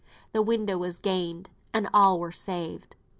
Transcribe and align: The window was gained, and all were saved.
The 0.33 0.41
window 0.41 0.79
was 0.79 0.97
gained, 0.97 1.51
and 1.75 1.87
all 1.93 2.19
were 2.19 2.31
saved. 2.31 2.95